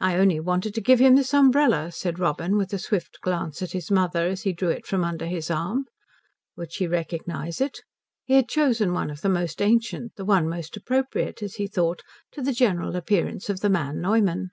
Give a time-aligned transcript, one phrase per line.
[0.00, 3.72] "I only wanted to give him this umbrella," said Robin, with a swift glance at
[3.72, 5.84] his mother as he drew it from under his arm.
[6.56, 7.80] Would she recognize it?
[8.24, 12.00] He had chosen one of the most ancient; the one most appropriate, as he thought,
[12.32, 14.48] to the general appearance of the man Neumann.